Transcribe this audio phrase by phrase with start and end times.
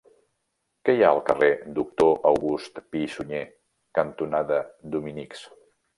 [0.87, 3.45] Què hi ha al carrer Doctor August Pi i Sunyer
[3.99, 4.59] cantonada
[4.97, 5.45] Dominics?